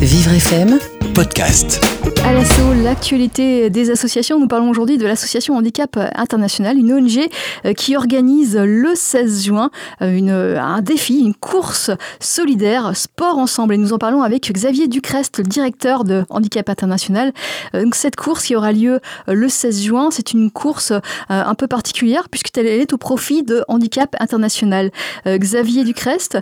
Vivre 0.00 0.32
FM 0.32 0.78
podcast. 1.14 1.84
À 2.24 2.32
l'assaut, 2.32 2.72
l'actualité 2.82 3.68
des 3.68 3.90
associations. 3.90 4.40
Nous 4.40 4.48
parlons 4.48 4.70
aujourd'hui 4.70 4.96
de 4.96 5.06
l'association 5.06 5.56
Handicap 5.56 5.98
International, 6.14 6.78
une 6.78 6.90
ONG 6.94 7.28
euh, 7.66 7.74
qui 7.74 7.96
organise 7.96 8.56
le 8.56 8.94
16 8.94 9.44
juin 9.44 9.70
euh, 10.00 10.16
une, 10.16 10.30
un 10.30 10.80
défi, 10.80 11.20
une 11.20 11.34
course 11.34 11.90
solidaire, 12.18 12.96
sport 12.96 13.36
ensemble. 13.36 13.74
Et 13.74 13.76
nous 13.76 13.92
en 13.92 13.98
parlons 13.98 14.22
avec 14.22 14.50
Xavier 14.50 14.88
Ducrest, 14.88 15.36
le 15.36 15.44
directeur 15.44 16.04
de 16.04 16.24
Handicap 16.30 16.70
International. 16.70 17.34
Euh, 17.74 17.82
donc 17.82 17.94
cette 17.94 18.16
course 18.16 18.44
qui 18.46 18.56
aura 18.56 18.72
lieu 18.72 19.00
le 19.26 19.48
16 19.50 19.82
juin, 19.82 20.08
c'est 20.10 20.32
une 20.32 20.50
course 20.50 20.94
un 21.28 21.54
peu 21.54 21.66
particulière 21.66 22.30
puisqu'elle 22.30 22.66
est 22.66 22.94
au 22.94 22.96
profit 22.96 23.42
de 23.42 23.64
Handicap 23.68 24.16
International. 24.18 24.90
Xavier 25.26 25.84
Ducrest, 25.84 26.38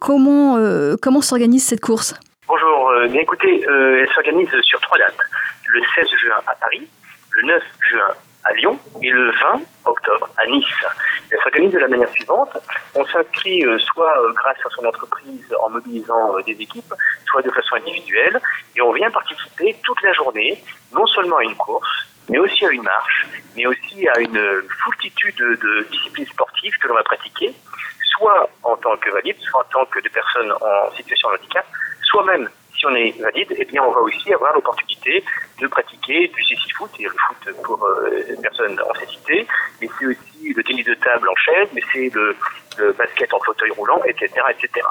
comment, 0.00 0.56
comment 1.00 1.20
s'organise 1.20 1.64
cette 1.64 1.80
course? 1.80 2.14
Bonjour, 2.54 2.90
euh, 2.90 3.08
écoutez, 3.14 3.66
euh, 3.66 4.02
elle 4.02 4.12
s'organise 4.12 4.50
sur 4.60 4.78
trois 4.82 4.98
dates. 4.98 5.16
Le 5.68 5.80
16 5.94 6.06
juin 6.18 6.36
à 6.46 6.54
Paris, 6.56 6.86
le 7.30 7.46
9 7.46 7.62
juin 7.88 8.08
à 8.44 8.52
Lyon 8.52 8.78
et 9.00 9.08
le 9.08 9.30
20 9.30 9.62
octobre 9.86 10.28
à 10.36 10.46
Nice. 10.48 10.66
Elle 11.30 11.38
s'organise 11.42 11.72
de 11.72 11.78
la 11.78 11.88
manière 11.88 12.10
suivante. 12.10 12.50
On 12.94 13.06
s'inscrit 13.06 13.64
euh, 13.64 13.78
soit 13.78 14.12
grâce 14.34 14.58
à 14.66 14.68
son 14.68 14.84
entreprise 14.84 15.46
en 15.62 15.70
mobilisant 15.70 16.38
des 16.40 16.52
équipes, 16.52 16.92
soit 17.24 17.40
de 17.40 17.50
façon 17.52 17.76
individuelle, 17.76 18.38
et 18.76 18.82
on 18.82 18.92
vient 18.92 19.10
participer 19.10 19.74
toute 19.82 20.02
la 20.02 20.12
journée, 20.12 20.62
non 20.92 21.06
seulement 21.06 21.38
à 21.38 21.44
une 21.44 21.56
course, 21.56 22.06
mais 22.28 22.38
aussi 22.38 22.66
à 22.66 22.70
une 22.70 22.82
marche, 22.82 23.28
mais 23.56 23.64
aussi 23.64 24.06
à 24.08 24.20
une 24.20 24.62
foultitude 24.84 25.38
de 25.38 25.86
disciplines 25.90 26.26
sportives 26.26 26.76
que 26.82 26.88
l'on 26.88 26.96
va 26.96 27.02
pratiquer, 27.02 27.54
soit 28.14 28.50
en 28.62 28.76
tant 28.76 28.94
que 28.98 29.08
valide, 29.08 29.38
soit 29.40 29.62
en 29.62 29.68
tant 29.72 29.86
que 29.86 30.00
de 30.00 30.10
personnes 30.10 30.52
en 30.52 30.94
situation 30.94 31.30
de 31.30 31.36
handicap, 31.36 31.64
soi-même, 32.12 32.48
si 32.76 32.86
on 32.86 32.94
est 32.94 33.18
valide, 33.20 33.54
eh 33.56 33.64
bien, 33.64 33.82
on 33.82 33.90
va 33.90 34.00
aussi 34.00 34.32
avoir 34.32 34.52
l'opportunité 34.54 35.24
de 35.60 35.66
pratiquer 35.66 36.28
du 36.28 36.42
CC-foot, 36.42 36.90
et 36.98 37.04
le 37.04 37.10
foot 37.10 37.62
pour 37.62 37.84
euh, 37.84 38.36
personnes 38.42 38.78
en 38.88 38.94
cécité, 38.94 39.46
mais 39.80 39.88
c'est 39.98 40.06
aussi 40.06 40.52
le 40.54 40.62
tennis 40.62 40.84
de 40.84 40.94
table 40.94 41.28
en 41.28 41.36
chaise, 41.36 41.68
mais 41.74 41.82
c'est 41.92 42.10
le, 42.14 42.36
basket 42.98 43.32
en 43.34 43.40
fauteuil 43.40 43.70
roulant, 43.72 44.00
etc., 44.04 44.30
etc. 44.50 44.86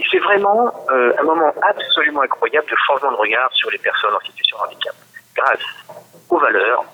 Et 0.00 0.04
c'est 0.10 0.18
vraiment 0.20 0.72
euh, 0.90 1.12
un 1.18 1.22
moment 1.24 1.52
absolument 1.62 2.22
incroyable 2.22 2.68
de 2.68 2.76
changement 2.86 3.10
de 3.12 3.16
regard 3.16 3.52
sur 3.52 3.70
les 3.70 3.78
personnes 3.78 4.14
en 4.14 4.24
situation 4.24 4.56
de 4.58 4.62
handicap. 4.62 4.94
Grâce 5.34 5.66
aux 6.30 6.38
valeurs 6.38 6.84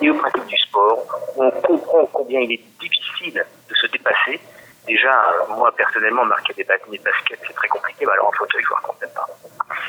et 0.00 0.10
aux 0.10 0.14
pratiques 0.14 0.46
du 0.46 0.56
sport, 0.58 1.04
on 1.36 1.50
comprend 1.50 2.06
combien 2.12 2.40
il 2.40 2.52
est 2.52 2.64
difficile 2.78 3.44
de 3.68 3.74
se 3.74 3.86
dépasser 3.86 4.40
déjà, 4.88 5.12
moi 5.50 5.70
personnellement, 5.76 6.24
marquer 6.24 6.54
des, 6.54 6.64
baskets, 6.64 7.40
c'est 7.46 7.54
très 7.54 7.68
compliqué, 7.68 8.06
alors 8.10 8.28
en 8.28 8.32
fauteuil, 8.32 8.62
je 8.62 8.70
ne 8.70 8.74
raconte. 8.74 8.97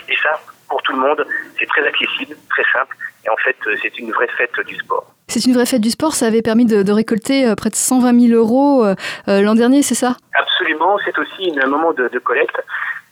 Et 0.10 0.16
ça, 0.24 0.40
pour 0.68 0.82
tout 0.84 0.94
le 0.94 1.00
monde, 1.00 1.26
c'est 1.58 1.66
très 1.68 1.86
accessible, 1.86 2.36
très 2.50 2.64
simple, 2.74 2.96
et 3.26 3.30
en 3.30 3.38
fait, 3.38 3.56
euh, 3.68 3.76
c'est 3.82 3.98
une 4.00 4.12
vraie 4.12 4.28
fête 4.38 4.60
du 4.66 4.76
sport. 4.76 5.06
C'est 5.28 5.46
une 5.46 5.54
vraie 5.54 5.66
fête 5.66 5.82
du 5.82 5.92
sport, 5.92 6.14
ça 6.14 6.26
avait 6.26 6.42
permis 6.42 6.66
de, 6.66 6.92
récolter 6.92 7.48
euh, 7.48 7.56
près 7.56 7.70
de 7.70 7.76
120 7.76 8.28
000 8.28 8.40
euros 8.40 8.86
euh, 8.86 8.96
l'an 9.28 9.56
dernier, 9.56 9.84
c'est 9.84 9.96
ça? 9.96 10.18
Absolument, 10.36 10.98
c'est 11.06 11.18
aussi 11.18 11.54
un 11.62 11.68
moment 11.68 11.94
de, 11.94 12.08
collecte, 12.20 12.60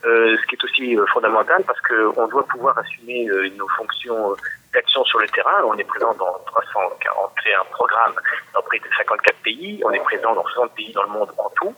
ce 0.02 0.46
qui 0.46 0.54
est 0.54 0.64
aussi 0.64 0.96
fondamental 1.12 1.62
parce 1.66 1.80
qu'on 1.80 2.26
doit 2.28 2.46
pouvoir 2.46 2.78
assumer 2.78 3.28
nos 3.58 3.68
fonctions 3.68 4.34
d'action 4.72 5.04
sur 5.04 5.18
le 5.18 5.28
terrain. 5.28 5.62
On 5.66 5.74
est 5.74 5.84
présent 5.84 6.14
dans 6.14 6.38
341 6.46 7.64
programmes 7.72 8.14
dans 8.54 8.62
près 8.62 8.78
de 8.78 8.84
54 8.96 9.36
pays. 9.42 9.80
On 9.84 9.90
est 9.90 10.02
présent 10.04 10.34
dans 10.34 10.44
60 10.44 10.74
pays 10.74 10.92
dans 10.92 11.02
le 11.02 11.10
monde 11.10 11.30
en 11.38 11.50
tout. 11.56 11.74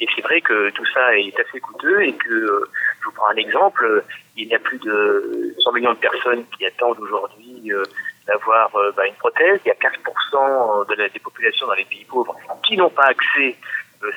Et 0.00 0.06
c'est 0.14 0.22
vrai 0.22 0.40
que 0.40 0.70
tout 0.70 0.86
ça 0.92 1.16
est 1.16 1.38
assez 1.38 1.60
coûteux 1.60 2.02
et 2.02 2.12
que, 2.14 2.68
je 3.04 3.10
vous 3.10 3.14
prends 3.16 3.28
un 3.28 3.36
exemple, 3.36 4.02
il 4.36 4.48
y 4.48 4.54
a 4.54 4.58
plus 4.58 4.78
de 4.78 5.54
100 5.60 5.72
millions 5.72 5.92
de 5.92 5.98
personnes 5.98 6.44
qui 6.56 6.64
attendent 6.64 7.00
aujourd'hui 7.00 7.70
euh, 7.70 7.82
d'avoir 8.26 8.74
euh, 8.76 8.92
bah, 8.96 9.06
une 9.06 9.14
prothèse. 9.14 9.60
Il 9.64 9.68
y 9.68 9.72
a 9.72 9.74
15% 9.74 10.88
de 10.88 10.94
la, 10.94 11.08
des 11.10 11.18
populations 11.18 11.66
dans 11.66 11.74
les 11.74 11.84
pays 11.84 12.06
pauvres 12.08 12.34
qui 12.66 12.76
n'ont 12.76 12.90
pas 12.90 13.06
accès 13.06 13.56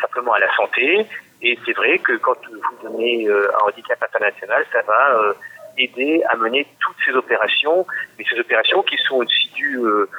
simplement 0.02 0.34
à 0.34 0.40
la 0.40 0.54
santé. 0.56 1.06
Et 1.42 1.58
c'est 1.66 1.74
vrai 1.74 2.00
que 2.00 2.14
quand 2.18 2.38
vous 2.50 2.90
donnez 2.90 3.30
un 3.30 3.68
handicap 3.68 4.02
international, 4.02 4.66
ça 4.72 4.82
va 4.82 5.34
aider 5.78 6.24
à 6.30 6.38
mener 6.38 6.66
toutes 6.80 6.96
ces 7.06 7.14
opérations, 7.14 7.86
mais 8.18 8.26
ces 8.30 8.40
opérations 8.40 8.84
qui 8.84 8.98
sont 9.08 9.16
aussi 9.16 9.50
dues 9.56 9.80
euh, 9.80 10.10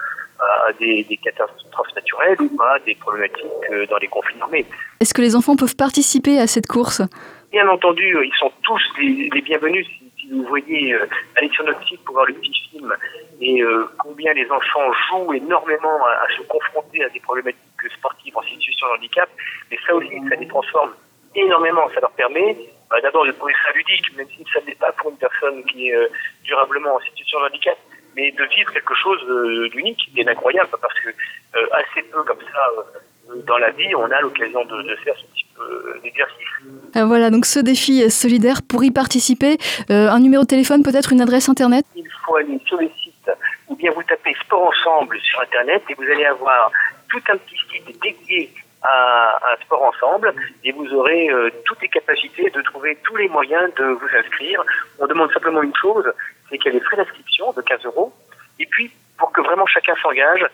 à 0.40 0.72
des, 0.78 1.04
catastrophes 1.22 1.94
naturelles 1.94 2.36
ou 2.40 2.62
à 2.62 2.78
des 2.80 2.94
problématiques 2.94 3.44
euh, 3.70 3.86
dans 3.86 3.98
les 3.98 4.08
conflits 4.08 4.40
armés. 4.40 4.66
Est-ce 5.00 5.14
que 5.14 5.22
les 5.22 5.36
enfants 5.36 5.56
peuvent 5.56 5.76
participer 5.76 6.38
à 6.38 6.46
cette 6.46 6.66
course? 6.66 7.02
Bien 7.50 7.68
entendu, 7.68 8.16
ils 8.24 8.36
sont 8.38 8.52
tous 8.62 8.80
les, 8.98 9.40
bienvenus. 9.40 9.86
Si, 10.18 10.30
vous 10.30 10.44
voyez, 10.44 10.94
euh, 10.94 11.08
aller 11.36 11.48
sur 11.50 11.64
notre 11.64 11.86
site 11.86 12.02
pour 12.04 12.14
voir 12.14 12.26
le 12.26 12.34
petit 12.34 12.52
film 12.70 12.94
et 13.40 13.62
combien 13.98 14.32
les 14.34 14.50
enfants 14.50 14.92
jouent 15.08 15.32
énormément 15.32 16.04
à, 16.04 16.24
à, 16.24 16.36
se 16.36 16.42
confronter 16.42 17.04
à 17.04 17.08
des 17.08 17.20
problématiques 17.20 17.62
sportives 17.96 18.36
en 18.36 18.42
situation 18.42 18.88
de 18.88 18.98
handicap, 18.98 19.28
mais 19.70 19.78
ça 19.86 19.94
aussi, 19.94 20.10
ça 20.28 20.34
les 20.34 20.48
transforme 20.48 20.92
énormément. 21.34 21.88
Ça 21.94 22.00
leur 22.00 22.10
permet 22.12 22.56
bah, 22.90 23.00
d'abord 23.02 23.26
de 23.26 23.32
trouver 23.32 23.52
ça 23.64 23.72
ludique, 23.72 24.16
même 24.16 24.26
si 24.30 24.44
ça 24.52 24.60
n'est 24.66 24.74
pas 24.74 24.92
pour 24.92 25.10
une 25.10 25.18
personne 25.18 25.62
qui 25.64 25.88
est 25.88 25.94
euh, 25.94 26.08
durablement 26.44 26.94
en 26.94 27.00
situation 27.00 27.40
de 27.40 27.46
handicap, 27.46 27.76
mais 28.16 28.30
de 28.32 28.44
vivre 28.44 28.72
quelque 28.72 28.94
chose 28.94 29.20
euh, 29.28 29.68
d'unique 29.70 30.10
et 30.16 30.24
d'incroyable, 30.24 30.70
parce 30.80 30.94
que 31.00 31.08
euh, 31.08 31.66
assez 31.72 32.02
peu 32.10 32.22
comme 32.22 32.40
ça 32.40 33.34
dans 33.46 33.58
la 33.58 33.70
vie, 33.70 33.94
on 33.94 34.10
a 34.10 34.20
l'occasion 34.20 34.64
de, 34.64 34.96
faire 35.04 35.14
ce 35.16 35.26
type 35.36 36.02
d'exercice. 36.02 36.46
voilà, 36.94 37.28
donc 37.30 37.44
ce 37.44 37.60
défi 37.60 38.10
solidaire, 38.10 38.62
pour 38.66 38.84
y 38.84 38.90
participer, 38.90 39.58
un 39.90 40.18
numéro 40.18 40.44
de 40.44 40.48
téléphone, 40.48 40.82
peut-être 40.82 41.12
une 41.12 41.20
adresse 41.20 41.48
internet? 41.48 41.84
Il 41.94 42.08
faut 42.24 42.36
aller 42.36 42.58
sur 42.64 42.78
le 42.78 42.88
site 43.02 43.30
ou 43.68 43.76
bien 43.76 43.90
vous 43.92 44.02
tapez 44.02 44.34
Sport 44.44 44.70
Ensemble 44.70 45.20
sur 45.20 45.40
internet 45.40 45.82
et 45.90 45.94
vous 45.94 46.04
allez 46.04 46.24
avoir 46.24 46.70
tout 47.10 47.20
un 47.28 47.36
petit 47.36 47.56
site 47.70 48.00
dédié 48.02 48.50
à 48.82 49.40
un 49.52 49.64
sport 49.64 49.82
ensemble 49.82 50.32
et 50.64 50.72
vous 50.72 50.92
aurez 50.94 51.30
euh, 51.30 51.50
toutes 51.64 51.82
les 51.82 51.88
capacités 51.88 52.50
de 52.50 52.62
trouver 52.62 52.96
tous 53.04 53.16
les 53.16 53.28
moyens 53.28 53.72
de 53.74 53.84
vous 53.84 54.08
inscrire. 54.16 54.62
On 54.98 55.06
demande 55.06 55.32
simplement 55.32 55.62
une 55.62 55.74
chose, 55.74 56.04
c'est 56.48 56.58
qu'il 56.58 56.72
y 56.72 56.76
ait 56.76 56.78
des 56.78 56.84
frais 56.84 56.96
d'inscription 56.96 57.52
de 57.52 57.62
15 57.62 57.84
euros. 57.86 58.12
Et 58.58 58.66
puis, 58.66 58.90
pour 59.18 59.32
que 59.32 59.40
vraiment 59.40 59.66
chacun 59.66 59.94
s'engage, 60.02 60.46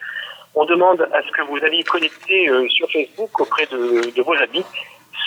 on 0.55 0.65
demande 0.65 1.03
à 1.13 1.23
ce 1.23 1.31
que 1.33 1.43
vous 1.43 1.63
alliez 1.65 1.83
connecter 1.85 2.49
euh, 2.49 2.69
sur 2.69 2.91
Facebook 2.91 3.41
auprès 3.41 3.67
de, 3.67 4.15
de, 4.15 4.23
vos 4.23 4.35
amis. 4.35 4.65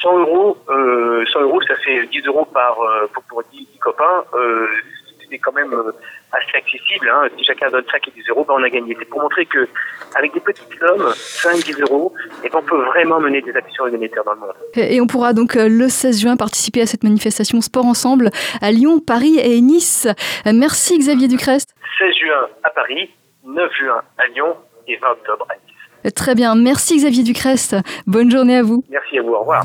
100 0.02 0.20
euros, 0.20 0.58
euh, 0.70 1.26
100 1.26 1.42
euros, 1.42 1.62
ça 1.64 1.76
fait 1.78 2.06
10 2.08 2.28
euros 2.28 2.46
par 2.46 2.80
euh, 2.80 3.08
pour, 3.14 3.24
pour 3.24 3.44
10, 3.52 3.58
10 3.58 3.80
copains. 3.80 4.24
Euh, 4.34 4.68
c'est 5.30 5.38
quand 5.38 5.54
même 5.54 5.74
assez 6.32 6.58
accessible. 6.58 7.10
Hein. 7.10 7.28
Si 7.38 7.44
chacun 7.44 7.70
donne 7.70 7.84
5 7.92 8.08
et 8.08 8.12
10 8.12 8.30
euros, 8.30 8.46
ben 8.48 8.56
on 8.58 8.64
a 8.64 8.70
gagné. 8.70 8.96
C'est 9.00 9.06
pour 9.06 9.22
montrer 9.22 9.46
que 9.46 9.68
avec 10.16 10.34
des 10.34 10.40
petites 10.40 10.68
sommes, 10.80 11.12
5, 11.14 11.64
10 11.64 11.82
euros, 11.82 12.14
et 12.44 12.50
on 12.54 12.62
peut 12.62 12.82
vraiment 12.86 13.20
mener 13.20 13.42
des 13.42 13.56
actions 13.56 13.88
humanitaires 13.88 14.24
dans 14.24 14.34
le 14.34 14.40
monde. 14.40 14.54
Et 14.76 15.00
on 15.02 15.08
pourra 15.08 15.34
donc 15.34 15.56
euh, 15.56 15.68
le 15.70 15.88
16 15.90 16.22
juin 16.22 16.38
participer 16.38 16.82
à 16.82 16.86
cette 16.86 17.04
manifestation 17.04 17.62
Sport 17.62 17.86
Ensemble 17.86 18.30
à 18.62 18.72
Lyon, 18.72 19.00
Paris 19.00 19.40
et 19.40 19.62
Nice. 19.62 20.08
Merci 20.46 20.98
Xavier 20.98 21.28
Ducrest. 21.28 21.74
16 22.00 22.16
juin 22.16 22.48
à 22.64 22.70
Paris, 22.70 23.10
9 23.46 23.72
juin 23.74 24.02
à 24.18 24.28
Lyon 24.28 24.56
et 24.88 24.98
20 24.98 25.08
octobre 25.12 25.48
à 25.50 25.54
Nice. 25.56 26.14
Très 26.14 26.36
bien, 26.36 26.56
merci 26.56 26.98
Xavier 26.98 27.24
Ducrest. 27.24 27.76
Bonne 28.06 28.32
journée 28.32 28.58
à 28.58 28.64
vous. 28.64 28.84
Merci 28.90 29.20
à 29.20 29.22
vous, 29.22 29.34
au 29.34 29.40
revoir. 29.40 29.64